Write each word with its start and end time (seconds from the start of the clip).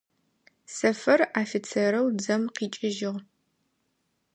Сэфэр 0.75 1.21
офицерэу 1.41 2.07
дзэм 2.17 2.43
къикӏыжъыгъ. 2.55 3.19